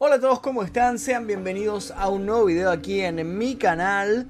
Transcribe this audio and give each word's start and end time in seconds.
Hola 0.00 0.14
a 0.14 0.20
todos, 0.20 0.38
¿cómo 0.38 0.62
están? 0.62 1.00
Sean 1.00 1.26
bienvenidos 1.26 1.92
a 1.96 2.08
un 2.08 2.24
nuevo 2.24 2.44
video 2.44 2.70
aquí 2.70 3.00
en 3.00 3.36
mi 3.36 3.56
canal. 3.56 4.28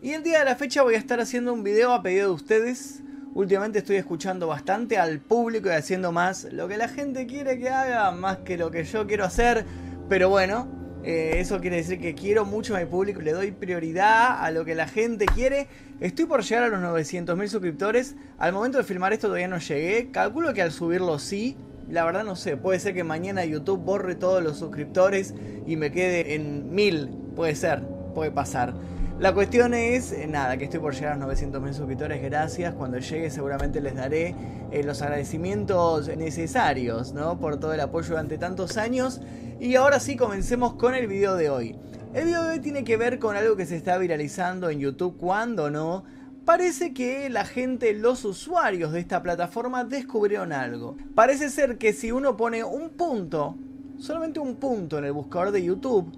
Y 0.00 0.12
el 0.12 0.22
día 0.22 0.38
de 0.38 0.46
la 0.46 0.56
fecha 0.56 0.82
voy 0.82 0.94
a 0.94 0.98
estar 0.98 1.20
haciendo 1.20 1.52
un 1.52 1.62
video 1.62 1.92
a 1.92 2.02
pedido 2.02 2.28
de 2.28 2.34
ustedes. 2.34 3.02
Últimamente 3.34 3.80
estoy 3.80 3.96
escuchando 3.96 4.46
bastante 4.46 4.96
al 4.96 5.18
público 5.20 5.68
y 5.68 5.72
haciendo 5.72 6.10
más 6.10 6.44
lo 6.44 6.68
que 6.68 6.78
la 6.78 6.88
gente 6.88 7.26
quiere 7.26 7.58
que 7.58 7.68
haga, 7.68 8.10
más 8.12 8.38
que 8.38 8.56
lo 8.56 8.70
que 8.70 8.82
yo 8.84 9.06
quiero 9.06 9.26
hacer. 9.26 9.66
Pero 10.08 10.30
bueno, 10.30 10.68
eh, 11.04 11.32
eso 11.34 11.60
quiere 11.60 11.76
decir 11.76 12.00
que 12.00 12.14
quiero 12.14 12.46
mucho 12.46 12.74
a 12.74 12.80
mi 12.80 12.86
público, 12.86 13.20
le 13.20 13.32
doy 13.32 13.50
prioridad 13.50 14.42
a 14.42 14.50
lo 14.50 14.64
que 14.64 14.74
la 14.74 14.88
gente 14.88 15.26
quiere. 15.26 15.68
Estoy 16.00 16.24
por 16.24 16.42
llegar 16.42 16.64
a 16.64 16.68
los 16.68 16.80
900.000 16.80 17.46
suscriptores. 17.46 18.16
Al 18.38 18.54
momento 18.54 18.78
de 18.78 18.84
filmar 18.84 19.12
esto 19.12 19.26
todavía 19.26 19.48
no 19.48 19.58
llegué. 19.58 20.10
Calculo 20.10 20.54
que 20.54 20.62
al 20.62 20.72
subirlo 20.72 21.18
sí. 21.18 21.58
La 21.90 22.04
verdad 22.04 22.22
no 22.22 22.36
sé, 22.36 22.56
puede 22.56 22.78
ser 22.78 22.94
que 22.94 23.02
mañana 23.02 23.44
YouTube 23.44 23.80
borre 23.80 24.14
todos 24.14 24.42
los 24.42 24.58
suscriptores 24.58 25.34
y 25.66 25.74
me 25.74 25.90
quede 25.90 26.34
en 26.34 26.72
1000. 26.72 27.08
Puede 27.34 27.56
ser, 27.56 27.82
puede 28.14 28.30
pasar. 28.30 28.74
La 29.18 29.34
cuestión 29.34 29.74
es, 29.74 30.12
eh, 30.12 30.26
nada, 30.28 30.56
que 30.56 30.64
estoy 30.64 30.78
por 30.80 30.94
llegar 30.94 31.12
a 31.12 31.16
los 31.16 31.28
900.000 31.28 31.72
suscriptores, 31.74 32.22
gracias. 32.22 32.74
Cuando 32.74 32.98
llegue 32.98 33.28
seguramente 33.28 33.80
les 33.80 33.96
daré 33.96 34.36
eh, 34.70 34.82
los 34.84 35.02
agradecimientos 35.02 36.08
necesarios, 36.16 37.12
¿no? 37.12 37.38
Por 37.38 37.58
todo 37.58 37.74
el 37.74 37.80
apoyo 37.80 38.10
durante 38.10 38.38
tantos 38.38 38.76
años. 38.76 39.20
Y 39.58 39.74
ahora 39.74 39.98
sí, 39.98 40.16
comencemos 40.16 40.74
con 40.74 40.94
el 40.94 41.08
video 41.08 41.34
de 41.34 41.50
hoy. 41.50 41.76
El 42.14 42.24
video 42.24 42.44
de 42.44 42.50
hoy 42.52 42.60
tiene 42.60 42.84
que 42.84 42.96
ver 42.96 43.18
con 43.18 43.36
algo 43.36 43.56
que 43.56 43.66
se 43.66 43.76
está 43.76 43.98
viralizando 43.98 44.70
en 44.70 44.78
YouTube, 44.78 45.18
cuando 45.18 45.70
no 45.70 46.04
Parece 46.50 46.92
que 46.92 47.30
la 47.30 47.44
gente, 47.44 47.94
los 47.94 48.24
usuarios 48.24 48.90
de 48.90 48.98
esta 48.98 49.22
plataforma 49.22 49.84
descubrieron 49.84 50.52
algo. 50.52 50.96
Parece 51.14 51.48
ser 51.48 51.78
que 51.78 51.92
si 51.92 52.10
uno 52.10 52.36
pone 52.36 52.64
un 52.64 52.90
punto, 52.90 53.54
solamente 53.98 54.40
un 54.40 54.56
punto 54.56 54.98
en 54.98 55.04
el 55.04 55.12
buscador 55.12 55.52
de 55.52 55.62
YouTube, 55.62 56.10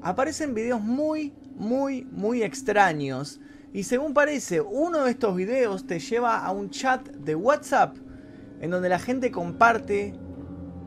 aparecen 0.00 0.54
videos 0.54 0.80
muy, 0.80 1.34
muy, 1.54 2.08
muy 2.10 2.42
extraños. 2.42 3.42
Y 3.74 3.82
según 3.82 4.14
parece, 4.14 4.62
uno 4.62 5.04
de 5.04 5.10
estos 5.10 5.36
videos 5.36 5.86
te 5.86 5.98
lleva 5.98 6.38
a 6.38 6.50
un 6.50 6.70
chat 6.70 7.06
de 7.06 7.34
WhatsApp 7.34 7.98
en 8.62 8.70
donde 8.70 8.88
la 8.88 8.98
gente 8.98 9.30
comparte 9.30 10.14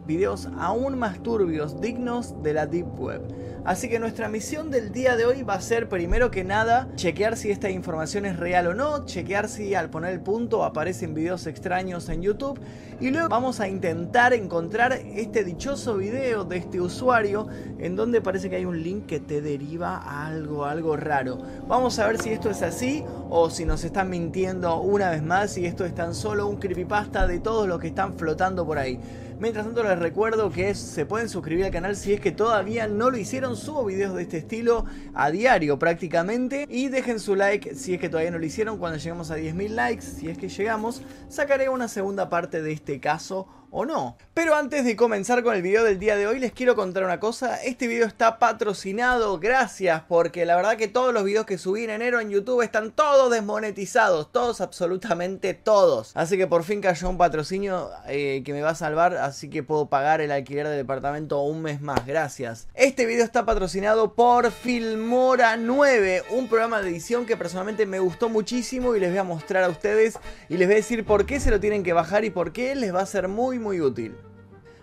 videos 0.08 0.50
aún 0.58 0.98
más 0.98 1.22
turbios, 1.22 1.80
dignos 1.80 2.42
de 2.42 2.54
la 2.54 2.66
Deep 2.66 3.00
Web. 3.00 3.22
Así 3.66 3.88
que 3.88 3.98
nuestra 3.98 4.28
misión 4.28 4.72
del 4.72 4.92
día 4.92 5.16
de 5.16 5.26
hoy 5.26 5.44
va 5.44 5.54
a 5.54 5.62
ser 5.62 5.88
primero 5.88 6.30
que 6.30 6.44
nada 6.44 6.90
chequear 6.96 7.38
si 7.38 7.50
esta 7.50 7.70
información 7.70 8.26
es 8.26 8.36
real 8.36 8.68
o 8.68 8.74
no, 8.74 9.06
chequear 9.06 9.48
si 9.48 9.74
al 9.74 9.90
poner 9.90 10.12
el 10.12 10.20
punto 10.20 10.66
aparecen 10.66 11.14
videos 11.14 11.48
extraños 11.48 12.10
en 12.10 12.22
YouTube 12.22 12.60
y 13.00 13.10
luego 13.10 13.30
vamos 13.30 13.62
a 13.62 13.70
intentar 13.70 14.34
encontrar 14.34 14.92
este 14.92 15.46
dichoso 15.46 15.96
video 15.96 16.44
de 16.44 16.58
este 16.58 16.82
usuario 16.82 17.48
en 17.80 17.96
donde 17.96 18.20
parece 18.20 18.50
que 18.50 18.58
hay 18.58 18.66
un 18.66 18.84
link 18.84 19.06
que 19.06 19.22
te 19.22 19.42
deriva 19.42 20.26
algo, 20.26 20.66
algo 20.66 20.98
raro. 20.98 21.38
Vamos 21.66 22.00
a 22.00 22.08
ver 22.08 22.22
si 22.22 22.32
esto 22.32 22.50
es 22.50 22.62
así 22.64 23.06
o 23.30 23.50
si 23.50 23.64
nos 23.64 23.86
están 23.86 24.10
mintiendo 24.10 24.82
una 24.82 25.10
vez 25.10 25.24
más 25.24 25.58
y 25.58 25.66
esto 25.66 25.86
es 25.86 25.96
tan 25.96 26.16
solo 26.16 26.48
un 26.48 26.58
creepypasta 26.58 27.28
de 27.28 27.40
todos 27.40 27.66
los 27.66 27.80
que 27.80 27.88
están 27.88 28.16
flotando 28.16 28.66
por 28.66 28.78
ahí. 28.78 29.00
Mientras 29.44 29.66
tanto 29.66 29.84
les 29.84 30.00
recuerdo 30.00 30.50
que 30.50 30.74
se 30.74 31.06
pueden 31.06 31.28
suscribir 31.28 31.66
al 31.66 31.72
canal 31.72 31.98
si 31.98 32.14
es 32.14 32.22
que 32.22 32.32
todavía 32.32 32.88
no 32.88 33.12
lo 33.12 33.18
hicieron. 33.18 33.58
Subo 33.58 33.84
videos 33.84 34.16
de 34.16 34.22
este 34.22 34.38
estilo 34.38 34.86
a 35.14 35.32
diario 35.32 35.78
prácticamente. 35.78 36.66
Y 36.70 36.88
dejen 36.88 37.20
su 37.20 37.36
like 37.36 37.76
si 37.76 37.96
es 37.96 38.00
que 38.00 38.08
todavía 38.08 38.32
no 38.32 38.40
lo 38.40 38.46
hicieron. 38.46 38.78
Cuando 38.78 38.98
lleguemos 38.98 39.32
a 39.32 39.38
10.000 39.38 39.68
likes, 39.72 40.02
si 40.02 40.30
es 40.30 40.38
que 40.38 40.48
llegamos, 40.48 41.02
sacaré 41.28 41.68
una 41.68 41.90
segunda 41.90 42.30
parte 42.30 42.62
de 42.62 42.72
este 42.72 43.02
caso 43.02 43.46
o 43.74 43.86
no. 43.86 44.16
Pero 44.34 44.56
antes 44.56 44.86
de 44.86 44.96
comenzar 44.96 45.44
con 45.44 45.56
el 45.56 45.62
video 45.62 45.84
del 45.84 46.00
día 46.00 46.16
de 46.16 46.28
hoy 46.28 46.40
les 46.40 46.54
quiero 46.54 46.76
contar 46.76 47.04
una 47.04 47.20
cosa. 47.20 47.62
Este 47.64 47.88
video 47.88 48.06
está 48.06 48.38
patrocinado, 48.40 49.40
gracias, 49.40 50.04
porque 50.08 50.46
la 50.46 50.56
verdad 50.56 50.78
que 50.78 50.88
todos 50.88 51.14
los 51.14 51.24
videos 51.24 51.46
que 51.46 51.58
subí 51.58 51.84
en 51.84 51.90
enero 51.90 52.20
en 52.20 52.30
YouTube 52.30 52.62
están 52.62 52.92
todos 52.92 53.32
desmonetizados, 53.32 54.32
todos, 54.32 54.62
absolutamente 54.62 55.54
todos. 55.56 56.12
Así 56.16 56.38
que 56.38 56.48
por 56.48 56.64
fin 56.64 56.82
cayó 56.82 57.10
un 57.10 57.18
patrocinio 57.18 57.90
eh, 58.08 58.44
que 58.46 58.54
me 58.54 58.62
va 58.62 58.70
a 58.70 58.76
salvar, 58.76 59.16
así 59.18 59.50
que 59.50 59.64
puedo 59.64 59.88
pagar 59.88 60.22
el 60.22 60.32
alquiler 60.32 60.68
del 60.68 60.78
departamento 60.78 61.42
un 61.42 61.64
mes 61.64 61.82
más, 61.82 62.06
gracias. 62.06 62.68
Este 62.76 63.08
video 63.08 63.26
está 63.26 63.44
patrocinado 63.46 64.14
por 64.14 64.52
Filmora 64.52 65.58
9, 65.58 66.24
un 66.32 66.48
programa 66.48 66.82
de 66.82 66.90
edición 66.90 67.26
que 67.26 67.38
personalmente 67.38 67.88
me 67.88 68.00
gustó 68.00 68.30
muchísimo 68.30 68.96
y 68.96 69.00
les 69.00 69.10
voy 69.10 69.18
a 69.18 69.24
mostrar 69.24 69.64
a 69.64 69.70
ustedes 69.70 70.20
y 70.48 70.58
les 70.58 70.68
voy 70.68 70.76
a 70.76 70.78
decir 70.78 71.06
por 71.06 71.26
qué 71.26 71.40
se 71.40 71.50
lo 71.50 71.60
tienen 71.60 71.82
que 71.82 71.94
bajar 71.94 72.24
y 72.24 72.30
por 72.30 72.54
qué 72.54 72.76
les 72.76 72.94
va 72.94 73.02
a 73.02 73.06
ser 73.08 73.28
muy 73.28 73.63
muy 73.64 73.82
útil. 73.82 74.16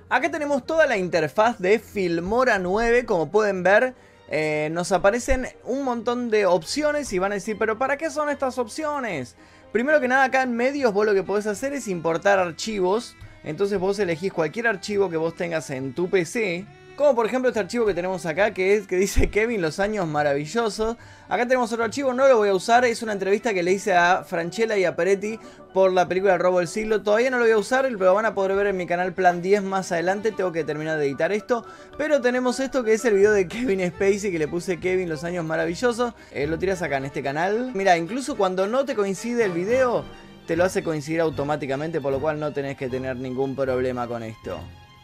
Acá 0.08 0.30
tenemos 0.30 0.66
toda 0.66 0.86
la 0.86 0.96
interfaz 0.96 1.60
de 1.60 1.78
Filmora 1.78 2.58
9, 2.58 3.04
como 3.04 3.30
pueden 3.30 3.62
ver. 3.62 3.94
Eh, 4.28 4.68
nos 4.72 4.90
aparecen 4.90 5.46
un 5.64 5.84
montón 5.84 6.30
de 6.30 6.46
opciones 6.46 7.12
y 7.12 7.18
van 7.18 7.32
a 7.32 7.36
decir, 7.36 7.56
pero 7.58 7.78
¿para 7.78 7.96
qué 7.96 8.10
son 8.10 8.28
estas 8.28 8.58
opciones? 8.58 9.36
Primero 9.72 10.00
que 10.00 10.08
nada 10.08 10.24
acá 10.24 10.42
en 10.42 10.56
medios 10.56 10.92
vos 10.92 11.06
lo 11.06 11.14
que 11.14 11.22
podés 11.22 11.46
hacer 11.46 11.72
es 11.72 11.86
importar 11.86 12.40
archivos. 12.40 13.14
Entonces 13.44 13.78
vos 13.78 13.98
elegís 13.98 14.32
cualquier 14.32 14.66
archivo 14.66 15.08
que 15.08 15.16
vos 15.16 15.36
tengas 15.36 15.70
en 15.70 15.94
tu 15.94 16.10
PC 16.10 16.66
como 17.00 17.14
por 17.14 17.24
ejemplo 17.24 17.48
este 17.48 17.60
archivo 17.60 17.86
que 17.86 17.94
tenemos 17.94 18.26
acá 18.26 18.52
que 18.52 18.74
es 18.74 18.86
que 18.86 18.96
dice 18.96 19.30
Kevin 19.30 19.62
los 19.62 19.80
años 19.80 20.06
maravillosos. 20.06 20.98
Acá 21.30 21.46
tenemos 21.46 21.72
otro 21.72 21.84
archivo, 21.84 22.12
no 22.12 22.28
lo 22.28 22.36
voy 22.36 22.50
a 22.50 22.54
usar, 22.54 22.84
es 22.84 23.02
una 23.02 23.14
entrevista 23.14 23.54
que 23.54 23.62
le 23.62 23.72
hice 23.72 23.94
a 23.94 24.22
Franchella 24.22 24.76
y 24.76 24.84
a 24.84 24.94
Peretti 24.94 25.38
por 25.72 25.94
la 25.94 26.06
película 26.06 26.34
El 26.34 26.40
robo 26.40 26.58
del 26.58 26.68
siglo. 26.68 27.00
Todavía 27.00 27.30
no 27.30 27.38
lo 27.38 27.44
voy 27.44 27.52
a 27.52 27.56
usar, 27.56 27.88
pero 27.98 28.12
van 28.12 28.26
a 28.26 28.34
poder 28.34 28.54
ver 28.54 28.66
en 28.66 28.76
mi 28.76 28.86
canal 28.86 29.14
Plan 29.14 29.40
10 29.40 29.62
más 29.62 29.90
adelante. 29.92 30.30
Tengo 30.30 30.52
que 30.52 30.62
terminar 30.62 30.98
de 30.98 31.06
editar 31.06 31.32
esto. 31.32 31.64
Pero 31.96 32.20
tenemos 32.20 32.60
esto 32.60 32.84
que 32.84 32.92
es 32.92 33.04
el 33.06 33.14
video 33.14 33.32
de 33.32 33.48
Kevin 33.48 33.80
Spacey 33.88 34.30
que 34.30 34.38
le 34.38 34.46
puse 34.46 34.78
Kevin 34.78 35.08
los 35.08 35.24
años 35.24 35.42
maravillosos. 35.42 36.12
Eh, 36.32 36.46
lo 36.46 36.58
tiras 36.58 36.82
acá 36.82 36.98
en 36.98 37.06
este 37.06 37.22
canal. 37.22 37.70
Mira, 37.72 37.96
incluso 37.96 38.36
cuando 38.36 38.66
no 38.66 38.84
te 38.84 38.94
coincide 38.94 39.46
el 39.46 39.52
video, 39.52 40.04
te 40.46 40.54
lo 40.54 40.64
hace 40.64 40.82
coincidir 40.82 41.22
automáticamente, 41.22 41.98
por 41.98 42.12
lo 42.12 42.20
cual 42.20 42.38
no 42.38 42.52
tenés 42.52 42.76
que 42.76 42.90
tener 42.90 43.16
ningún 43.16 43.56
problema 43.56 44.06
con 44.06 44.22
esto. 44.22 44.60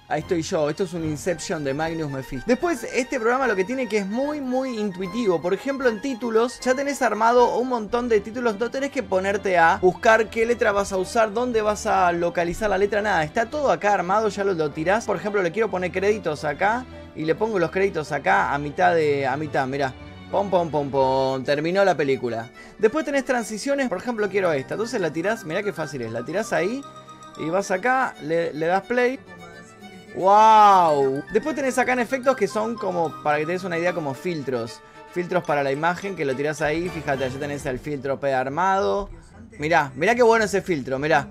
Ahí 0.09 0.21
estoy 0.21 0.43
yo, 0.43 0.71
esto 0.71 0.85
es 0.85 0.93
un 0.93 1.05
Inception 1.05 1.65
de 1.65 1.75
Magnus 1.75 2.09
Mephisto. 2.09 2.45
Después, 2.47 2.85
este 2.95 3.19
programa 3.19 3.49
lo 3.49 3.57
que 3.57 3.65
tiene 3.65 3.89
que 3.89 3.99
es 3.99 4.07
muy, 4.07 4.41
muy 4.41 4.79
intuitivo. 4.79 5.43
Por 5.43 5.53
ejemplo, 5.53 5.89
en 5.89 6.01
títulos, 6.01 6.61
ya 6.61 6.77
tenés 6.77 7.03
armado 7.03 7.59
un 7.59 7.69
montón 7.69 8.09
de 8.09 8.21
títulos. 8.21 8.57
No 8.57 8.71
tenés 8.71 8.93
que 8.93 9.03
ponerte 9.03 9.59
a 9.59 9.79
buscar 9.83 10.31
qué 10.31 10.47
letra 10.47 10.71
vas 10.71 10.93
a 10.93 10.97
usar, 10.97 11.33
dónde 11.33 11.61
vas 11.61 11.87
a 11.87 12.13
localizar 12.13 12.71
la 12.71 12.79
letra, 12.79 13.03
nada. 13.03 13.25
Está 13.25 13.47
todo 13.47 13.73
acá 13.73 13.95
armado, 13.95 14.29
ya 14.29 14.45
lo, 14.45 14.55
lo 14.55 14.71
tirás. 14.71 15.07
Por 15.07 15.17
ejemplo, 15.17 15.43
le 15.43 15.51
quiero 15.51 15.69
poner 15.73 15.91
créditos 15.91 16.45
acá 16.45 16.87
y 17.17 17.25
le 17.25 17.35
pongo 17.35 17.59
los 17.59 17.73
créditos 17.73 18.13
acá 18.13 18.55
a 18.55 18.59
mitad 18.59 18.95
de. 18.95 19.27
a 19.27 19.37
mitad, 19.37 19.67
mirá. 19.67 19.93
Pom, 20.31 20.49
pom, 20.49 20.71
pom, 20.71 20.89
pom. 20.89 21.43
Terminó 21.43 21.85
la 21.85 21.97
película. 21.97 22.49
Después 22.79 23.05
tenés 23.05 23.25
transiciones, 23.25 23.89
por 23.89 23.99
ejemplo, 23.99 24.29
quiero 24.29 24.53
esta. 24.53 24.75
Entonces 24.75 25.01
la 25.01 25.13
tirás, 25.13 25.45
mirá 25.45 25.65
qué 25.65 25.73
fácil 25.73 26.03
es. 26.03 26.13
La 26.13 26.25
tirás 26.25 26.53
ahí 26.53 26.81
y 27.39 27.51
vas 27.51 27.73
acá, 27.73 28.15
le, 28.23 28.53
le 28.53 28.67
das 28.67 28.87
play. 28.87 29.19
¡Wow! 30.17 31.23
Después 31.31 31.55
tenés 31.55 31.77
acá 31.77 31.93
en 31.93 31.99
efectos 31.99 32.35
que 32.37 32.49
son 32.49 32.75
como, 32.75 33.23
para 33.23 33.39
que 33.39 33.47
te 33.47 33.67
una 33.67 33.79
idea, 33.79 33.93
como 33.93 34.15
filtros. 34.15 34.81
Filtros 35.13 35.45
para 35.45 35.63
la 35.63 35.73
imagen 35.73 36.17
que 36.17 36.25
lo 36.25 36.35
tirás 36.35 36.63
ahí. 36.63 36.89
Fíjate, 36.89 37.25
allá 37.25 37.39
tenés 37.39 37.67
el 37.67 37.79
filtro 37.79 38.19
P 38.19 38.33
armado. 38.33 39.11
Mirá, 39.59 39.93
mirá 39.95 40.15
qué 40.15 40.23
bueno 40.23 40.47
ese 40.47 40.63
filtro, 40.63 40.99
mirá. 40.99 41.29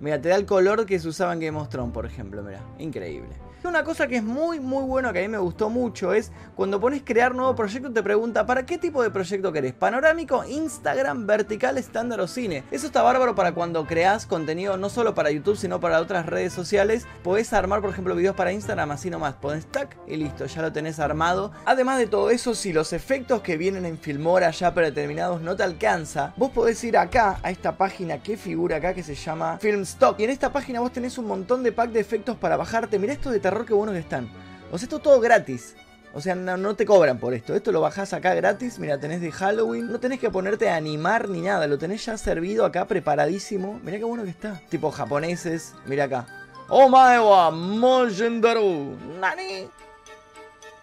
Mirá, 0.00 0.20
te 0.20 0.28
da 0.28 0.36
el 0.36 0.46
color 0.46 0.86
que 0.86 0.98
se 0.98 1.08
usaba 1.08 1.32
en 1.32 1.40
Game 1.40 1.58
of 1.58 1.68
Thrones, 1.68 1.92
por 1.92 2.06
ejemplo, 2.06 2.42
mirá. 2.42 2.60
Increíble. 2.78 3.48
Una 3.64 3.82
cosa 3.82 4.06
que 4.06 4.16
es 4.16 4.22
muy 4.22 4.60
muy 4.60 4.84
bueno 4.84 5.12
que 5.12 5.18
a 5.18 5.22
mí 5.22 5.28
me 5.28 5.36
gustó 5.36 5.68
mucho 5.68 6.14
es 6.14 6.30
cuando 6.54 6.80
pones 6.80 7.02
crear 7.04 7.34
nuevo 7.34 7.56
proyecto 7.56 7.92
te 7.92 8.04
pregunta 8.04 8.46
¿para 8.46 8.64
qué 8.64 8.78
tipo 8.78 9.02
de 9.02 9.10
proyecto 9.10 9.52
querés? 9.52 9.74
¿Panorámico, 9.74 10.44
Instagram, 10.44 11.26
vertical, 11.26 11.76
estándar 11.76 12.20
o 12.20 12.28
cine? 12.28 12.62
Eso 12.70 12.86
está 12.86 13.02
bárbaro 13.02 13.34
para 13.34 13.52
cuando 13.52 13.84
creas 13.84 14.26
contenido 14.26 14.76
no 14.76 14.88
solo 14.88 15.14
para 15.14 15.32
YouTube 15.32 15.56
sino 15.56 15.80
para 15.80 16.00
otras 16.00 16.26
redes 16.26 16.52
sociales. 16.52 17.04
Podés 17.24 17.52
armar 17.52 17.80
por 17.80 17.90
ejemplo 17.90 18.14
videos 18.14 18.36
para 18.36 18.52
Instagram 18.52 18.92
así 18.92 19.10
nomás. 19.10 19.34
Pones 19.34 19.66
tac 19.66 19.98
y 20.06 20.16
listo, 20.16 20.46
ya 20.46 20.62
lo 20.62 20.72
tenés 20.72 21.00
armado. 21.00 21.50
Además 21.66 21.98
de 21.98 22.06
todo 22.06 22.30
eso, 22.30 22.54
si 22.54 22.72
los 22.72 22.92
efectos 22.92 23.42
que 23.42 23.56
vienen 23.56 23.84
en 23.84 23.98
Filmora 23.98 24.52
ya 24.52 24.72
predeterminados 24.72 25.42
no 25.42 25.56
te 25.56 25.64
alcanza, 25.64 26.32
vos 26.36 26.52
podés 26.52 26.82
ir 26.84 26.96
acá 26.96 27.40
a 27.42 27.50
esta 27.50 27.76
página 27.76 28.22
que 28.22 28.36
figura 28.36 28.76
acá 28.76 28.94
que 28.94 29.02
se 29.02 29.16
llama 29.16 29.58
Filmstock. 29.88 30.20
Y 30.20 30.24
en 30.24 30.30
esta 30.30 30.52
página 30.52 30.80
vos 30.80 30.92
tenés 30.92 31.18
un 31.18 31.26
montón 31.26 31.62
de 31.62 31.72
pack 31.72 31.90
de 31.90 32.00
efectos 32.00 32.36
para 32.36 32.56
bajarte. 32.56 32.98
Mira 32.98 33.12
esto 33.12 33.30
de 33.30 33.40
terror 33.40 33.64
que 33.64 33.72
buenos 33.72 33.94
que 33.94 34.00
están. 34.00 34.28
O 34.70 34.78
sea, 34.78 34.84
esto 34.84 34.98
todo 34.98 35.20
gratis. 35.20 35.76
O 36.14 36.20
sea, 36.20 36.34
no, 36.34 36.74
te 36.74 36.84
cobran 36.84 37.18
por 37.18 37.34
esto. 37.34 37.54
Esto 37.54 37.72
lo 37.72 37.80
bajás 37.80 38.12
acá 38.12 38.34
gratis. 38.34 38.78
Mira, 38.78 38.98
tenés 38.98 39.20
de 39.20 39.30
Halloween. 39.30 39.90
No 39.90 40.00
tenés 40.00 40.20
que 40.20 40.30
ponerte 40.30 40.68
a 40.68 40.76
animar 40.76 41.28
ni 41.28 41.40
nada. 41.40 41.66
Lo 41.66 41.78
tenés 41.78 42.04
ya 42.04 42.18
servido 42.18 42.64
acá, 42.64 42.86
preparadísimo. 42.86 43.80
Mira 43.82 43.98
qué 43.98 44.04
bueno 44.04 44.24
que 44.24 44.30
está. 44.30 44.60
Tipo 44.68 44.90
japoneses. 44.90 45.74
Mira 45.86 46.04
acá. 46.04 46.26
Oh 46.68 46.88
wa 46.88 47.50
Mojendaru. 47.50 48.96
Nani. 49.20 49.68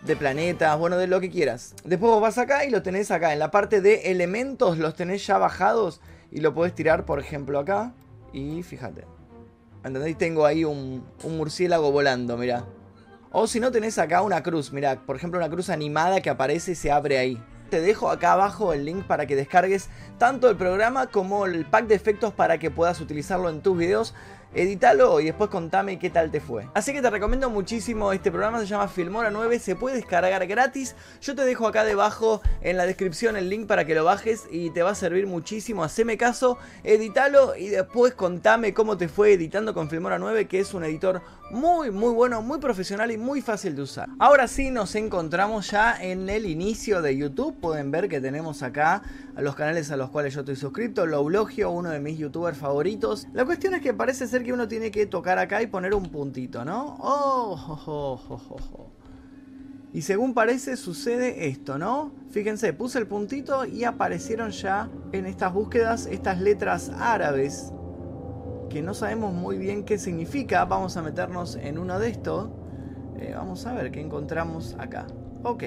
De 0.02 0.16
planetas, 0.16 0.78
bueno, 0.78 0.98
de 0.98 1.08
lo 1.08 1.20
que 1.20 1.32
quieras. 1.32 1.74
Después 1.84 2.12
vos 2.12 2.22
vas 2.22 2.38
acá 2.38 2.66
y 2.66 2.70
lo 2.70 2.84
tenés 2.84 3.10
acá. 3.10 3.34
En 3.34 3.40
la 3.40 3.50
parte 3.50 3.82
de 3.82 4.12
elementos 4.12 4.78
los 4.78 4.96
tenés 4.96 5.26
ya 5.26 5.38
bajados. 5.38 6.02
Y 6.32 6.42
lo 6.42 6.54
podés 6.54 6.76
tirar, 6.76 7.06
por 7.06 7.20
ejemplo, 7.20 7.60
acá. 7.60 7.94
Y 8.36 8.64
fíjate. 8.64 9.06
¿Entendéis? 9.86 10.18
Tengo 10.18 10.46
ahí 10.46 10.66
un, 10.66 11.06
un 11.24 11.38
murciélago 11.38 11.90
volando, 11.92 12.36
mirá. 12.36 12.66
O 13.32 13.48
si 13.48 13.62
no 13.62 13.72
tenés 13.72 13.98
acá 13.98 14.22
una 14.24 14.44
cruz, 14.44 14.74
mirá, 14.74 15.02
por 15.06 15.16
ejemplo 15.16 15.40
una 15.40 15.50
cruz 15.50 15.70
animada 15.70 16.22
que 16.22 16.30
aparece 16.30 16.74
y 16.74 16.76
se 16.76 16.92
abre 16.92 17.18
ahí. 17.18 17.42
Te 17.70 17.80
dejo 17.80 18.10
acá 18.10 18.34
abajo 18.34 18.74
el 18.74 18.84
link 18.84 19.06
para 19.06 19.26
que 19.26 19.38
descargues 19.38 19.90
tanto 20.18 20.50
el 20.50 20.58
programa 20.58 21.08
como 21.08 21.46
el 21.46 21.66
pack 21.66 21.88
de 21.88 21.96
efectos 21.96 22.34
para 22.34 22.58
que 22.58 22.72
puedas 22.72 23.00
utilizarlo 23.00 23.50
en 23.50 23.62
tus 23.62 23.78
videos 23.78 24.14
edítalo 24.54 25.20
y 25.20 25.26
después 25.26 25.50
contame 25.50 26.00
qué 26.00 26.10
tal 26.10 26.32
te 26.32 26.40
fue. 26.40 26.68
Así 26.74 26.94
que 26.94 27.02
te 27.02 27.10
recomiendo 27.10 27.50
muchísimo 27.50 28.14
este 28.14 28.32
programa, 28.32 28.60
se 28.60 28.66
llama 28.66 28.88
Filmora 28.88 29.32
9, 29.32 29.60
se 29.60 29.76
puede 29.76 29.98
descargar 29.98 30.46
gratis. 30.48 30.96
Yo 31.22 31.36
te 31.36 31.44
dejo 31.44 31.68
acá 31.68 31.84
debajo 31.84 32.42
en 32.62 32.78
la 32.78 32.86
descripción 32.86 33.36
el 33.36 33.50
link 33.50 33.68
para 33.68 33.86
que 33.86 33.96
lo 33.96 34.04
bajes 34.04 34.44
y 34.52 34.70
te 34.70 34.84
va 34.84 34.92
a 34.92 34.96
servir 34.96 35.28
muchísimo. 35.28 35.84
Haceme 35.84 36.18
caso, 36.18 36.58
edítalo 36.84 37.56
y 37.56 37.68
después 37.68 38.14
contame 38.14 38.74
cómo 38.74 38.98
te 38.98 39.08
fue 39.08 39.34
editando 39.34 39.74
con 39.74 39.90
Filmora 39.90 40.20
9, 40.20 40.48
que 40.48 40.60
es 40.60 40.74
un 40.74 40.84
editor 40.84 41.22
muy 41.52 41.92
muy 41.92 42.12
bueno, 42.12 42.42
muy 42.42 42.60
profesional 42.60 43.12
y 43.12 43.18
muy 43.18 43.42
fácil 43.42 43.76
de 43.76 43.84
usar. 43.84 44.10
Ahora 44.20 44.48
sí 44.48 44.72
nos 44.72 44.96
encontramos 44.96 45.72
ya 45.72 45.96
en 46.02 46.30
el 46.30 46.46
inicio 46.46 47.02
de 47.02 47.16
YouTube, 47.16 47.60
pueden 47.60 47.92
ver 47.92 48.10
que 48.10 48.20
tenemos 48.20 48.64
acá 48.64 49.04
a 49.36 49.42
los 49.42 49.56
canales 49.56 49.92
a 49.92 49.98
los 49.98 50.10
cuales 50.10 50.34
yo 50.34 50.42
estoy 50.42 50.56
suscrito, 50.56 51.06
Loblogio, 51.06 51.70
uno 51.70 51.90
de 51.90 52.00
mis 52.00 52.18
youtubers 52.18 52.58
favoritos. 52.58 53.28
La 53.34 53.46
cuestión 53.46 53.74
es 53.74 53.82
que 53.82 53.94
parece 53.94 54.28
ser 54.28 54.44
que 54.44 54.54
uno 54.54 54.68
tiene 54.68 54.92
que 54.92 55.06
tocar 55.06 55.38
acá 55.40 55.62
y 55.62 55.68
poner 55.68 55.94
un 55.94 56.10
puntito, 56.10 56.64
¿no? 56.64 56.96
Oh, 57.00 58.20
Y 59.92 60.02
según 60.04 60.34
parece 60.34 60.78
sucede 60.78 61.48
esto, 61.48 61.78
¿no? 61.78 62.12
Fíjense, 62.30 62.72
puse 62.74 63.00
el 63.00 63.08
puntito 63.08 63.66
y 63.66 63.84
aparecieron 63.84 64.52
ya 64.52 64.90
en 65.12 65.26
estas 65.26 65.54
búsquedas 65.54 66.06
estas 66.06 66.40
letras 66.40 66.90
árabes 66.98 67.74
que 68.70 68.82
no 68.82 68.94
sabemos 68.94 69.34
muy 69.34 69.58
bien 69.58 69.84
qué 69.84 69.98
significa. 69.98 70.66
Vamos 70.66 70.96
a 70.98 71.02
meternos 71.02 71.56
en 71.56 71.78
uno 71.78 72.00
de 72.00 72.10
estos. 72.10 72.50
Eh, 73.18 73.34
vamos 73.36 73.66
a 73.66 73.74
ver 73.74 73.92
qué 73.92 74.02
encontramos 74.02 74.76
acá. 74.80 75.08
Ok. 75.44 75.64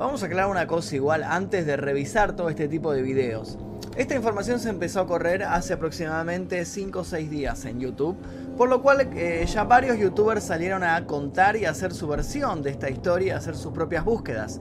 Vamos 0.00 0.22
a 0.22 0.26
aclarar 0.26 0.50
una 0.50 0.66
cosa 0.66 0.96
igual 0.96 1.22
antes 1.22 1.66
de 1.66 1.76
revisar 1.76 2.34
todo 2.34 2.48
este 2.48 2.68
tipo 2.68 2.90
de 2.94 3.02
videos. 3.02 3.58
Esta 3.96 4.14
información 4.14 4.58
se 4.58 4.70
empezó 4.70 5.00
a 5.00 5.06
correr 5.06 5.42
hace 5.42 5.74
aproximadamente 5.74 6.64
5 6.64 7.00
o 7.00 7.04
6 7.04 7.30
días 7.30 7.66
en 7.66 7.80
YouTube, 7.80 8.16
por 8.56 8.70
lo 8.70 8.80
cual 8.80 9.10
eh, 9.14 9.44
ya 9.46 9.64
varios 9.64 9.98
youtubers 9.98 10.42
salieron 10.42 10.84
a 10.84 11.04
contar 11.04 11.56
y 11.56 11.66
hacer 11.66 11.92
su 11.92 12.08
versión 12.08 12.62
de 12.62 12.70
esta 12.70 12.88
historia, 12.88 13.36
hacer 13.36 13.54
sus 13.54 13.74
propias 13.74 14.02
búsquedas. 14.02 14.58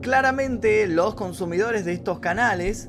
Claramente 0.00 0.88
los 0.88 1.14
consumidores 1.14 1.84
de 1.84 1.92
estos 1.92 2.18
canales, 2.18 2.88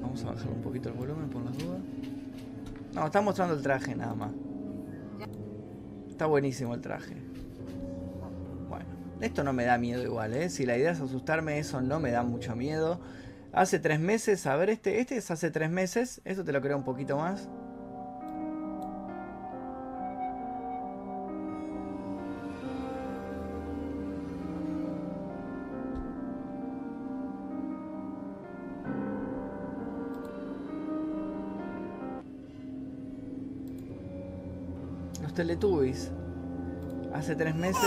Vamos 0.03 0.23
a 0.23 0.27
bajar 0.27 0.47
un 0.47 0.61
poquito 0.61 0.89
el 0.89 0.95
volumen 0.95 1.27
por 1.27 1.41
las 1.41 1.57
dudas. 1.57 1.79
No, 2.93 3.03
está 3.03 3.19
mostrando 3.21 3.55
el 3.55 3.63
traje 3.63 3.95
nada 3.95 4.13
más. 4.13 4.29
Está 6.07 6.27
buenísimo 6.27 6.75
el 6.75 6.81
traje. 6.81 7.15
Bueno, 8.69 8.85
esto 9.19 9.43
no 9.43 9.51
me 9.51 9.65
da 9.65 9.79
miedo 9.79 10.03
igual, 10.03 10.35
¿eh? 10.35 10.51
Si 10.51 10.67
la 10.67 10.77
idea 10.77 10.91
es 10.91 11.01
asustarme, 11.01 11.57
eso 11.57 11.81
no 11.81 11.99
me 11.99 12.11
da 12.11 12.21
mucho 12.21 12.55
miedo. 12.55 12.99
Hace 13.53 13.79
tres 13.79 13.99
meses, 13.99 14.45
a 14.45 14.55
ver, 14.55 14.69
este, 14.69 14.99
este 14.99 15.17
es 15.17 15.31
hace 15.31 15.49
tres 15.49 15.71
meses. 15.71 16.21
Esto 16.25 16.43
te 16.43 16.51
lo 16.51 16.61
creo 16.61 16.77
un 16.77 16.83
poquito 16.83 17.17
más. 17.17 17.49
Teletubbies. 35.37 36.11
Hace 37.13 37.35
tres 37.35 37.53
meses. 37.53 37.77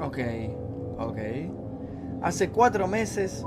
Ok, 0.00 0.18
ok. 1.00 1.18
Hace 2.22 2.50
cuatro 2.50 2.86
meses 2.86 3.44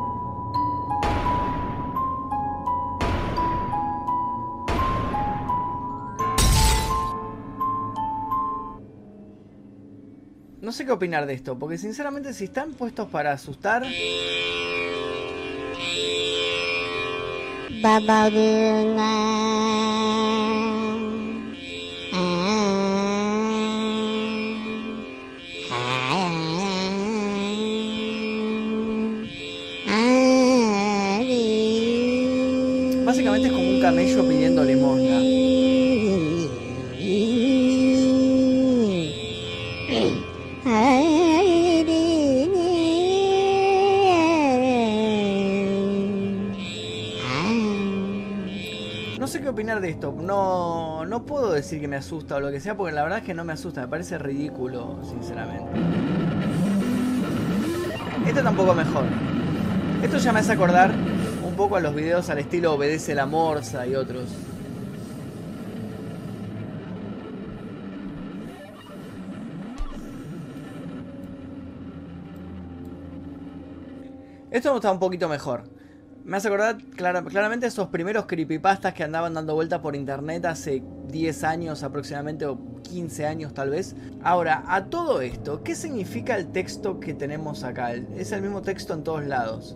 sé 10.73 10.85
qué 10.85 10.91
opinar 10.91 11.25
de 11.25 11.33
esto, 11.33 11.57
porque 11.57 11.77
sinceramente 11.77 12.33
si 12.33 12.45
están 12.45 12.73
puestos 12.73 13.07
para 13.07 13.31
asustar... 13.31 13.85
Básicamente 33.05 33.47
es 33.47 33.53
como 33.53 33.69
un 33.69 33.81
camello 33.81 34.27
pidiendo 34.27 34.63
esto. 49.89 50.15
No, 50.17 51.05
no 51.05 51.25
puedo 51.25 51.51
decir 51.51 51.79
que 51.79 51.87
me 51.87 51.95
asusta 51.95 52.35
o 52.35 52.39
lo 52.39 52.51
que 52.51 52.59
sea, 52.59 52.75
porque 52.75 52.93
la 52.93 53.03
verdad 53.03 53.19
es 53.19 53.25
que 53.25 53.33
no 53.33 53.43
me 53.43 53.53
asusta, 53.53 53.81
me 53.81 53.87
parece 53.87 54.17
ridículo, 54.17 54.99
sinceramente. 55.03 55.71
Esto 58.25 58.41
tampoco 58.41 58.73
mejor. 58.73 59.05
Esto 60.01 60.17
ya 60.17 60.33
me 60.33 60.39
hace 60.39 60.53
acordar 60.53 60.91
un 61.45 61.55
poco 61.55 61.75
a 61.75 61.79
los 61.79 61.93
videos 61.93 62.29
al 62.29 62.39
estilo 62.39 62.73
Obedece 62.73 63.15
la 63.15 63.25
Morsa 63.25 63.85
y 63.85 63.95
otros. 63.95 64.29
Esto 74.51 74.75
está 74.75 74.91
un 74.91 74.99
poquito 74.99 75.27
mejor. 75.27 75.63
Me 76.25 76.37
hace 76.37 76.47
acordar 76.47 76.77
claramente 76.95 77.67
esos 77.67 77.89
primeros 77.89 78.27
creepypastas 78.27 78.93
que 78.93 79.03
andaban 79.03 79.33
dando 79.33 79.55
vuelta 79.55 79.81
por 79.81 79.93
internet 79.93 80.45
hace 80.45 80.81
10 81.09 81.43
años 81.43 81.83
aproximadamente 81.83 82.45
o 82.45 82.57
15 82.81 83.25
años 83.25 83.53
tal 83.53 83.71
vez. 83.71 83.93
Ahora, 84.23 84.63
a 84.67 84.85
todo 84.85 85.19
esto, 85.19 85.63
¿qué 85.63 85.75
significa 85.75 86.37
el 86.37 86.47
texto 86.47 87.01
que 87.01 87.13
tenemos 87.13 87.65
acá? 87.65 87.93
Es 87.93 88.31
el 88.31 88.41
mismo 88.41 88.61
texto 88.61 88.93
en 88.93 89.03
todos 89.03 89.25
lados. 89.25 89.75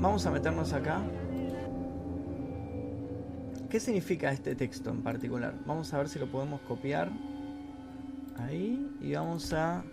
Vamos 0.00 0.26
a 0.26 0.32
meternos 0.32 0.72
acá. 0.72 1.02
¿Qué 3.68 3.78
significa 3.78 4.32
este 4.32 4.56
texto 4.56 4.90
en 4.90 5.02
particular? 5.02 5.54
Vamos 5.66 5.94
a 5.94 5.98
ver 5.98 6.08
si 6.08 6.18
lo 6.18 6.26
podemos 6.26 6.60
copiar. 6.62 7.12
Ahí. 8.38 8.90
Y 9.00 9.12
vamos 9.12 9.52
a... 9.52 9.84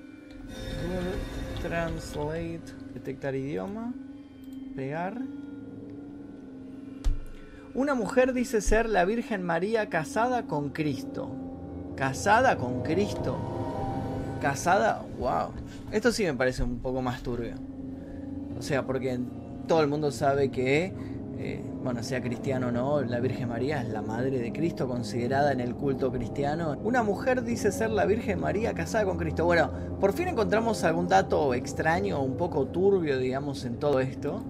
Translate. 1.61 2.63
Detectar 2.95 3.35
idioma 3.35 3.93
Una 7.73 7.95
mujer 7.95 8.31
dice 8.31 8.61
ser 8.61 8.87
la 8.87 9.05
Virgen 9.05 9.41
María 9.41 9.89
casada 9.89 10.43
con 10.43 10.69
Cristo. 10.69 11.31
¿Casada 11.95 12.57
con 12.57 12.83
Cristo? 12.83 13.39
¿Casada? 14.39 15.03
¡Wow! 15.17 15.49
Esto 15.91 16.11
sí 16.11 16.25
me 16.25 16.35
parece 16.35 16.61
un 16.61 16.77
poco 16.77 17.01
más 17.01 17.23
turbio. 17.23 17.55
O 18.55 18.61
sea, 18.61 18.85
porque 18.85 19.19
todo 19.67 19.81
el 19.81 19.87
mundo 19.87 20.11
sabe 20.11 20.51
que, 20.51 20.93
eh, 21.39 21.63
bueno, 21.83 22.03
sea 22.03 22.21
cristiano 22.21 22.67
o 22.67 22.71
no, 22.71 23.01
la 23.01 23.19
Virgen 23.19 23.49
María 23.49 23.81
es 23.81 23.89
la 23.89 24.03
madre 24.03 24.37
de 24.37 24.53
Cristo, 24.53 24.87
considerada 24.87 25.53
en 25.53 25.59
el 25.59 25.73
culto 25.73 26.11
cristiano. 26.11 26.77
Una 26.83 27.01
mujer 27.01 27.43
dice 27.43 27.71
ser 27.71 27.89
la 27.89 28.05
Virgen 28.05 28.39
María 28.39 28.75
casada 28.75 29.05
con 29.05 29.17
Cristo. 29.17 29.43
Bueno, 29.43 29.71
por 29.99 30.13
fin 30.13 30.27
encontramos 30.27 30.83
algún 30.83 31.07
dato 31.07 31.55
extraño, 31.55 32.21
un 32.21 32.37
poco 32.37 32.67
turbio, 32.67 33.17
digamos, 33.17 33.65
en 33.65 33.77
todo 33.77 34.01
esto. 34.01 34.43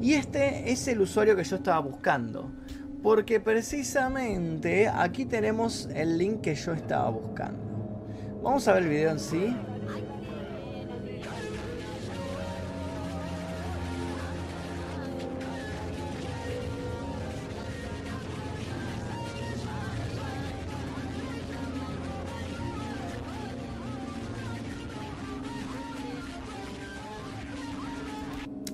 Y 0.00 0.14
este 0.14 0.72
es 0.72 0.88
el 0.88 1.00
usuario 1.00 1.36
que 1.36 1.44
yo 1.44 1.56
estaba 1.56 1.80
buscando. 1.80 2.50
Porque 3.02 3.40
precisamente 3.40 4.88
aquí 4.88 5.24
tenemos 5.24 5.88
el 5.94 6.18
link 6.18 6.40
que 6.40 6.54
yo 6.54 6.72
estaba 6.72 7.10
buscando. 7.10 7.58
Vamos 8.42 8.66
a 8.68 8.74
ver 8.74 8.82
el 8.84 8.88
video 8.88 9.10
en 9.10 9.18
sí. 9.18 9.56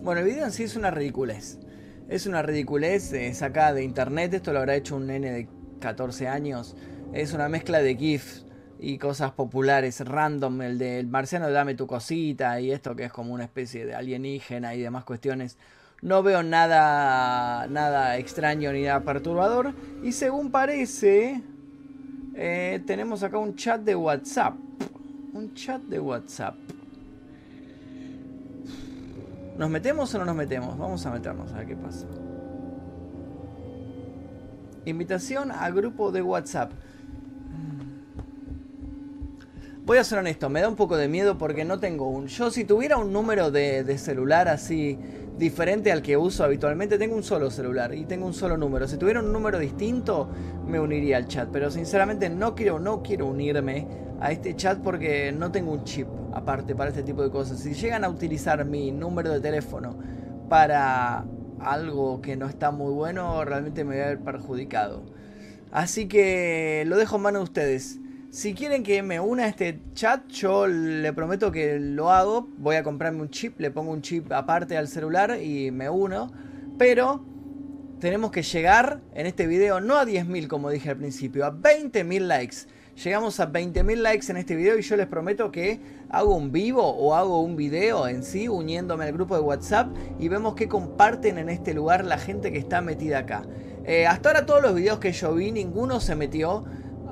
Bueno, 0.07 0.21
el 0.21 0.29
video 0.29 0.45
en 0.45 0.53
sí 0.53 0.63
es 0.63 0.77
una 0.77 0.93
ridiculez. 0.93 1.59
Es 2.09 2.29
una 2.29 2.41
ridiculez 2.41 3.13
eh, 3.13 3.35
sacada 3.35 3.73
de 3.73 3.83
internet. 3.83 4.33
Esto 4.35 4.53
lo 4.53 4.61
habrá 4.61 4.77
hecho 4.77 4.95
un 4.95 5.09
nene 5.09 5.33
de 5.33 5.49
14 5.81 6.29
años. 6.29 6.77
Es 7.13 7.33
una 7.33 7.49
mezcla 7.49 7.83
de 7.83 7.97
GIFs 7.97 8.47
y 8.79 8.99
cosas 8.99 9.33
populares 9.33 9.99
random. 9.99 10.63
El 10.63 10.79
del 10.79 11.09
marciano 11.09 11.51
dame 11.51 11.75
tu 11.75 11.89
cosita 11.89 12.61
y 12.61 12.71
esto 12.71 12.95
que 12.95 13.07
es 13.07 13.13
como 13.13 13.35
una 13.35 13.43
especie 13.43 13.85
de 13.85 13.97
alienígena 13.97 14.77
y 14.77 14.81
demás 14.81 15.03
cuestiones. 15.03 15.59
No 16.03 16.23
veo 16.23 16.45
nada, 16.45 17.67
nada 17.67 18.17
extraño 18.17 18.73
ni 18.73 18.85
nada 18.85 19.01
perturbador. 19.01 19.75
Y 20.05 20.13
según 20.13 20.53
parece, 20.53 21.43
eh, 22.37 22.81
tenemos 22.87 23.25
acá 23.25 23.39
un 23.39 23.57
chat 23.57 23.81
de 23.81 23.97
WhatsApp. 23.97 24.55
Un 25.33 25.53
chat 25.55 25.83
de 25.83 25.99
WhatsApp. 25.99 26.55
¿Nos 29.59 29.71
metemos 29.71 30.15
o 30.15 30.19
no 30.19 30.25
nos 30.27 30.37
metemos? 30.37 30.77
Vamos 30.77 31.07
a 31.07 31.11
meternos 31.11 31.53
a 31.53 31.59
ver 31.59 31.67
qué 31.67 31.77
pasa. 31.77 32.07
Invitación 34.85 35.51
a 35.51 35.71
grupo 35.71 36.13
de 36.13 36.23
WhatsApp. 36.23 36.73
Voy 39.85 39.99
a 39.99 40.05
ser 40.05 40.19
honesto, 40.19 40.51
me 40.51 40.61
da 40.61 40.69
un 40.69 40.75
poco 40.75 40.97
de 40.97 41.09
miedo 41.09 41.39
porque 41.39 41.65
no 41.65 41.79
tengo 41.79 42.09
un... 42.09 42.27
Yo 42.27 42.51
si 42.51 42.65
tuviera 42.65 42.99
un 42.99 43.13
número 43.13 43.51
de, 43.51 43.85
de, 43.85 43.99
celular 43.99 44.49
así 44.49 44.99
diferente 45.39 45.93
al 45.93 46.03
que 46.03 46.17
uso 46.17 46.43
habitualmente, 46.43 46.99
tengo 46.99 47.15
un 47.15 47.23
solo 47.23 47.51
celular 47.51 47.95
y 47.95 48.05
tengo 48.05 48.27
un 48.27 48.35
solo 48.35 48.57
número. 48.57 48.89
Si 48.89 48.97
tuviera 48.97 49.21
un 49.21 49.33
número 49.33 49.61
distinto, 49.61 50.29
me 50.67 50.81
uniría 50.81 51.17
al 51.19 51.29
chat. 51.29 51.49
Pero 51.53 51.71
sinceramente 51.71 52.29
no 52.29 52.55
quiero, 52.55 52.81
no 52.81 53.03
quiero 53.03 53.27
unirme 53.27 53.87
a 54.21 54.33
este 54.33 54.57
chat 54.57 54.81
porque 54.81 55.33
no 55.33 55.53
tengo 55.53 55.73
un 55.73 55.85
chip 55.85 56.09
aparte 56.37 56.75
para 56.75 56.91
este 56.91 57.03
tipo 57.03 57.23
de 57.23 57.31
cosas. 57.31 57.59
Si 57.59 57.73
llegan 57.73 58.05
a 58.05 58.09
utilizar 58.09 58.65
mi 58.67 58.93
número 58.93 59.33
de 59.33 59.41
teléfono 59.41 59.97
para 60.49 61.25
algo 61.61 62.21
que 62.21 62.37
no 62.37 62.47
está 62.47 62.71
muy 62.71 62.93
bueno, 62.93 63.45
realmente 63.45 63.85
me 63.85 63.95
voy 63.95 64.05
a 64.05 64.09
ver 64.09 64.21
perjudicado. 64.21 65.03
Así 65.73 66.09
que 66.09 66.85
lo 66.87 66.97
dejo 66.97 67.17
en 67.17 67.23
manos 67.23 67.41
de 67.41 67.45
ustedes. 67.45 68.01
Si 68.31 68.53
quieren 68.53 68.83
que 68.83 69.03
me 69.03 69.19
una 69.19 69.45
a 69.45 69.49
este 69.49 69.81
chat, 69.95 70.29
yo 70.29 70.67
le 70.67 71.11
prometo 71.15 71.51
que 71.51 71.79
lo 71.79 72.13
hago. 72.13 72.49
Voy 72.59 72.77
a 72.77 72.83
comprarme 72.83 73.23
un 73.23 73.31
chip, 73.31 73.59
le 73.59 73.71
pongo 73.71 73.93
un 73.93 74.03
chip 74.03 74.31
aparte 74.31 74.77
al 74.77 74.89
celular 74.89 75.41
y 75.43 75.71
me 75.71 75.89
uno. 75.89 76.31
Pero 76.77 77.25
tenemos 77.99 78.31
que 78.31 78.43
llegar 78.43 79.01
en 79.15 79.25
este 79.25 79.47
video 79.47 79.81
no 79.81 79.97
a 79.97 80.05
10.000 80.05 80.49
como 80.49 80.69
dije 80.69 80.91
al 80.91 80.99
principio, 80.99 81.47
a 81.47 81.51
20.000 81.51 82.21
likes. 82.21 82.57
Llegamos 83.05 83.41
a 83.41 83.53
20.000 83.53 83.97
likes 83.97 84.31
en 84.31 84.39
este 84.39 84.57
video 84.57 84.79
y 84.79 84.83
yo 84.83 84.97
les 84.97 85.07
prometo 85.07 85.53
que 85.53 85.81
hago 86.09 86.35
un 86.35 86.51
vivo 86.51 86.83
o 86.83 87.15
hago 87.15 87.43
un 87.43 87.55
video 87.55 88.09
en 88.09 88.23
sí 88.23 88.49
uniéndome 88.49 89.05
al 89.05 89.13
grupo 89.13 89.35
de 89.35 89.43
WhatsApp 89.43 89.95
y 90.19 90.29
vemos 90.29 90.55
que 90.55 90.67
comparten 90.67 91.37
en 91.37 91.51
este 91.51 91.75
lugar 91.75 92.07
la 92.07 92.17
gente 92.17 92.51
que 92.53 92.59
está 92.59 92.81
metida 92.81 93.19
acá. 93.19 93.43
Eh, 93.85 94.07
hasta 94.07 94.31
ahora 94.31 94.47
todos 94.47 94.63
los 94.63 94.75
videos 94.75 94.99
que 94.99 95.13
yo 95.13 95.35
vi, 95.35 95.53
ninguno 95.53 96.01
se 96.01 96.15
metió. 96.15 96.65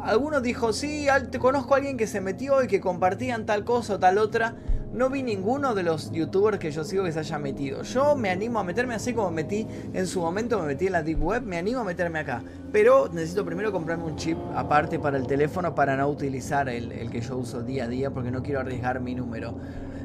Algunos 0.02 0.42
dijo, 0.42 0.72
sí, 0.72 1.06
te 1.30 1.38
conozco 1.38 1.74
a 1.74 1.76
alguien 1.76 1.98
que 1.98 2.06
se 2.06 2.22
metió 2.22 2.62
y 2.62 2.66
que 2.66 2.80
compartían 2.80 3.44
tal 3.44 3.64
cosa 3.64 3.96
o 3.96 3.98
tal 3.98 4.16
otra 4.16 4.56
no 4.94 5.10
vi 5.10 5.24
ninguno 5.24 5.74
de 5.74 5.82
los 5.82 6.12
youtubers 6.12 6.58
que 6.58 6.70
yo 6.70 6.84
sigo 6.84 7.02
que 7.04 7.10
se 7.10 7.18
haya 7.18 7.38
metido. 7.38 7.82
Yo 7.82 8.14
me 8.14 8.30
animo 8.30 8.60
a 8.60 8.64
meterme 8.64 8.94
así 8.94 9.12
como 9.12 9.30
metí 9.30 9.66
en 9.92 10.06
su 10.06 10.20
momento, 10.20 10.60
me 10.60 10.66
metí 10.66 10.86
en 10.86 10.92
la 10.92 11.02
Deep 11.02 11.22
Web, 11.22 11.42
me 11.42 11.58
animo 11.58 11.80
a 11.80 11.84
meterme 11.84 12.20
acá. 12.20 12.42
Pero 12.70 13.08
necesito 13.12 13.44
primero 13.44 13.72
comprarme 13.72 14.04
un 14.04 14.16
chip 14.16 14.38
aparte 14.54 15.00
para 15.00 15.16
el 15.16 15.26
teléfono 15.26 15.74
para 15.74 15.96
no 15.96 16.08
utilizar 16.08 16.68
el, 16.68 17.10
que 17.10 17.20
yo 17.20 17.36
uso 17.36 17.62
día 17.62 17.84
a 17.84 17.88
día 17.88 18.10
porque 18.10 18.30
no 18.30 18.42
quiero 18.42 18.60
arriesgar 18.60 19.00
mi 19.00 19.16
número. 19.16 19.54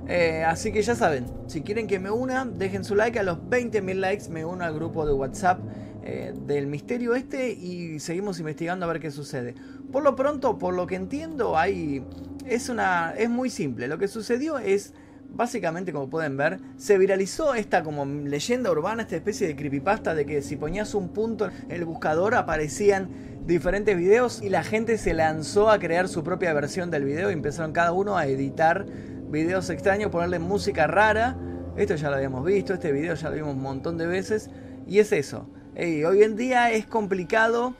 Eh, 0.09 0.43
así 0.43 0.71
que 0.71 0.81
ya 0.81 0.95
saben, 0.95 1.27
si 1.45 1.61
quieren 1.61 1.85
que 1.85 1.99
me 1.99 2.09
una, 2.09 2.43
dejen 2.43 2.83
su 2.83 2.95
like. 2.95 3.19
A 3.19 3.23
los 3.23 3.37
20.000 3.37 3.93
likes 3.93 4.27
me 4.29 4.43
uno 4.43 4.65
al 4.65 4.73
grupo 4.73 5.05
de 5.05 5.13
WhatsApp 5.13 5.59
eh, 6.01 6.33
del 6.47 6.65
misterio 6.65 7.13
este 7.13 7.51
y 7.51 7.99
seguimos 7.99 8.39
investigando 8.39 8.85
a 8.85 8.89
ver 8.89 8.99
qué 8.99 9.11
sucede. 9.11 9.53
Por 9.91 10.03
lo 10.03 10.15
pronto, 10.15 10.57
por 10.57 10.73
lo 10.73 10.87
que 10.87 10.95
entiendo, 10.95 11.55
hay 11.55 12.03
es 12.47 12.69
una 12.69 13.13
es 13.15 13.29
muy 13.29 13.51
simple. 13.51 13.87
Lo 13.87 13.99
que 13.99 14.07
sucedió 14.07 14.57
es 14.57 14.93
básicamente 15.31 15.93
como 15.93 16.09
pueden 16.09 16.37
ver, 16.37 16.59
se 16.77 16.97
viralizó 16.97 17.53
esta 17.53 17.83
como 17.83 18.03
leyenda 18.03 18.71
urbana, 18.71 19.03
esta 19.03 19.15
especie 19.15 19.45
de 19.45 19.55
creepypasta 19.55 20.15
de 20.15 20.25
que 20.25 20.41
si 20.41 20.55
ponías 20.55 20.95
un 20.95 21.09
punto 21.09 21.45
en 21.45 21.53
el 21.69 21.85
buscador 21.85 22.33
aparecían 22.33 23.09
diferentes 23.45 23.95
videos 23.95 24.41
y 24.41 24.49
la 24.49 24.63
gente 24.63 24.97
se 24.97 25.13
lanzó 25.13 25.69
a 25.69 25.77
crear 25.77 26.07
su 26.07 26.23
propia 26.23 26.51
versión 26.53 26.89
del 26.89 27.03
video 27.03 27.29
y 27.29 27.33
empezaron 27.33 27.73
cada 27.73 27.91
uno 27.91 28.17
a 28.17 28.25
editar 28.25 28.87
videos 29.29 29.69
extraños, 29.69 30.11
ponerle 30.11 30.39
música 30.39 30.87
rara. 30.87 31.35
Esto 31.77 31.95
ya 31.95 32.09
lo 32.09 32.15
habíamos 32.15 32.45
visto, 32.45 32.73
este 32.73 32.91
video 32.91 33.15
ya 33.15 33.29
lo 33.29 33.35
vimos 33.35 33.55
un 33.55 33.61
montón 33.61 33.97
de 33.97 34.07
veces 34.07 34.49
y 34.87 34.99
es 34.99 35.11
eso. 35.11 35.47
hoy 35.75 36.23
en 36.23 36.35
día 36.35 36.71
es 36.71 36.85
complicado 36.85 37.73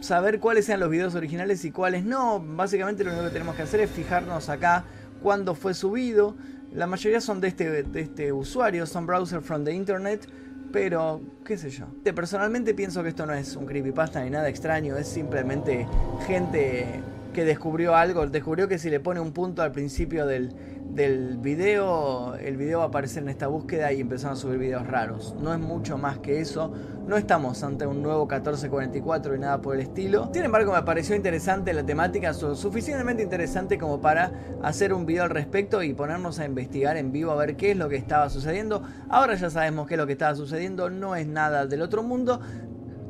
saber 0.00 0.40
cuáles 0.40 0.64
sean 0.66 0.80
los 0.80 0.90
videos 0.90 1.14
originales 1.14 1.64
y 1.64 1.70
cuáles 1.70 2.04
no. 2.04 2.40
Básicamente 2.40 3.04
lo 3.04 3.10
único 3.10 3.26
que 3.26 3.32
tenemos 3.32 3.54
que 3.54 3.62
hacer 3.62 3.80
es 3.80 3.90
fijarnos 3.90 4.48
acá 4.48 4.84
cuándo 5.22 5.54
fue 5.54 5.74
subido. 5.74 6.36
La 6.72 6.86
mayoría 6.86 7.20
son 7.20 7.40
de 7.40 7.48
este, 7.48 7.82
de 7.82 8.00
este 8.00 8.32
usuario, 8.32 8.86
son 8.86 9.06
browser 9.06 9.40
from 9.42 9.64
the 9.64 9.72
internet. 9.72 10.26
Pero, 10.72 11.20
qué 11.44 11.58
sé 11.58 11.68
yo. 11.68 11.86
Personalmente 12.14 12.72
pienso 12.72 13.02
que 13.02 13.10
esto 13.10 13.26
no 13.26 13.34
es 13.34 13.56
un 13.56 13.66
creepypasta 13.66 14.24
ni 14.24 14.30
nada 14.30 14.48
extraño. 14.48 14.96
Es 14.96 15.06
simplemente 15.06 15.86
gente 16.26 17.02
que 17.32 17.44
descubrió 17.44 17.94
algo. 17.94 18.26
Descubrió 18.26 18.68
que 18.68 18.78
si 18.78 18.90
le 18.90 19.00
pone 19.00 19.20
un 19.20 19.32
punto 19.32 19.62
al 19.62 19.72
principio 19.72 20.26
del, 20.26 20.54
del 20.90 21.38
video, 21.38 22.34
el 22.36 22.56
video 22.56 22.78
va 22.78 22.84
a 22.84 22.88
aparecer 22.88 23.22
en 23.22 23.30
esta 23.30 23.46
búsqueda 23.46 23.92
y 23.92 24.00
empezaron 24.00 24.36
a 24.36 24.36
subir 24.36 24.58
videos 24.58 24.86
raros. 24.86 25.34
No 25.40 25.52
es 25.52 25.58
mucho 25.58 25.96
más 25.98 26.18
que 26.18 26.40
eso. 26.40 26.72
No 27.06 27.16
estamos 27.16 27.62
ante 27.62 27.86
un 27.86 28.02
nuevo 28.02 28.26
1444 28.26 29.34
y 29.34 29.38
nada 29.38 29.60
por 29.60 29.74
el 29.74 29.80
estilo. 29.80 30.30
Sin 30.32 30.44
embargo, 30.44 30.72
me 30.72 30.82
pareció 30.82 31.16
interesante 31.16 31.72
la 31.72 31.84
temática, 31.84 32.32
suficientemente 32.32 33.22
interesante 33.22 33.78
como 33.78 34.00
para 34.00 34.32
hacer 34.62 34.92
un 34.92 35.06
video 35.06 35.24
al 35.24 35.30
respecto 35.30 35.82
y 35.82 35.94
ponernos 35.94 36.38
a 36.38 36.44
investigar 36.44 36.96
en 36.96 37.10
vivo 37.10 37.32
a 37.32 37.36
ver 37.36 37.56
qué 37.56 37.72
es 37.72 37.76
lo 37.76 37.88
que 37.88 37.96
estaba 37.96 38.28
sucediendo. 38.30 38.82
Ahora 39.08 39.34
ya 39.34 39.50
sabemos 39.50 39.88
qué 39.88 39.94
es 39.94 39.98
lo 39.98 40.06
que 40.06 40.12
estaba 40.12 40.34
sucediendo, 40.36 40.90
no 40.90 41.16
es 41.16 41.26
nada 41.26 41.66
del 41.66 41.82
otro 41.82 42.02
mundo. 42.02 42.40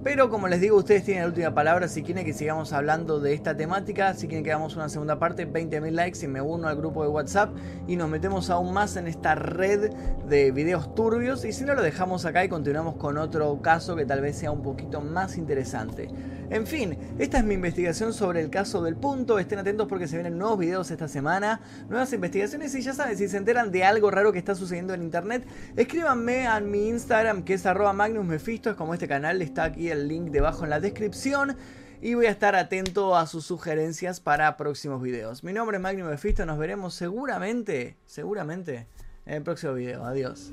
Pero 0.05 0.31
como 0.31 0.49
les 0.49 0.61
digo, 0.61 0.77
ustedes 0.77 1.05
tienen 1.05 1.23
la 1.23 1.29
última 1.29 1.55
palabra. 1.55 1.87
Si 1.87 2.03
quieren 2.03 2.25
que 2.25 2.33
sigamos 2.33 2.73
hablando 2.73 3.21
de 3.21 3.35
esta 3.35 3.57
temática, 3.57 4.15
si 4.15 4.27
quieren 4.27 4.43
que 4.43 4.51
hagamos 4.51 4.75
una 4.75 4.89
segunda 4.89 5.21
parte, 5.21 5.49
20.000 5.49 5.91
likes 5.93 6.25
y 6.25 6.29
me 6.29 6.41
uno 6.41 6.67
al 6.67 6.77
grupo 6.77 7.05
de 7.05 7.09
WhatsApp 7.09 7.55
y 7.87 7.95
nos 7.95 8.09
metemos 8.09 8.51
aún 8.51 8.73
más 8.73 8.97
en 8.97 9.07
esta 9.07 9.37
red 9.37 9.93
de 10.29 10.51
videos 10.51 10.93
turbios. 10.97 11.45
Y 11.45 11.53
si 11.53 11.65
no, 11.65 11.75
lo 11.75 11.83
dejamos 11.83 12.25
acá 12.25 12.45
y 12.45 12.49
continuamos 12.49 12.97
con 12.97 13.17
otro 13.17 13.63
caso 13.63 13.95
que 13.95 14.05
tal 14.05 14.21
vez 14.21 14.37
sea 14.37 14.51
un 14.51 14.63
poquito 14.63 15.01
más 15.01 15.39
interesante. 15.39 16.09
En 16.51 16.67
fin, 16.67 16.99
esta 17.23 17.39
es 17.39 17.45
mi 17.45 17.55
investigación 17.55 18.13
sobre 18.13 18.41
el 18.41 18.51
caso 18.51 18.83
del 18.83 18.97
punto. 18.97 19.39
Estén 19.39 19.61
atentos 19.61 19.87
porque 19.87 20.09
se 20.09 20.17
vienen 20.17 20.39
nuevos 20.39 20.59
videos 20.59 20.91
esta 20.91 21.07
semana, 21.07 21.61
nuevas 21.89 22.13
investigaciones 22.13 22.75
y 22.75 22.83
ya 22.83 22.95
saben, 22.95 23.17
si 23.17 23.29
se 23.29 23.37
enteran 23.37 23.71
de 23.71 23.85
algo 23.85 24.11
raro 24.11 24.33
que 24.33 24.41
está 24.41 24.57
sucediendo 24.57 24.93
en 24.93 25.03
internet, 25.03 25.47
escríbanme 25.77 26.49
a 26.49 26.59
mi 26.59 26.89
Instagram 26.89 27.45
que 27.45 27.55
es 27.55 27.65
arroba 27.65 27.93
Magnus 27.93 28.27
es 28.33 28.61
como 28.77 28.93
este 28.93 29.07
canal 29.07 29.41
está 29.41 29.63
aquí 29.63 29.89
el 29.89 30.09
link 30.09 30.31
debajo 30.31 30.65
en 30.65 30.71
la 30.71 30.81
descripción 30.81 31.57
y 32.01 32.15
voy 32.15 32.27
a 32.27 32.31
estar 32.31 32.57
atento 32.57 33.17
a 33.17 33.29
sus 33.29 33.47
sugerencias 33.47 34.19
para 34.19 34.57
próximos 34.57 35.01
videos. 35.01 35.45
Mi 35.45 35.53
nombre 35.53 35.77
es 35.77 35.83
Magnus 35.83 36.11
Mephisto, 36.11 36.45
nos 36.45 36.59
veremos 36.59 36.93
seguramente, 36.95 37.97
seguramente 38.05 38.89
en 39.27 39.35
el 39.35 39.43
próximo 39.45 39.75
video. 39.75 40.05
Adiós. 40.05 40.51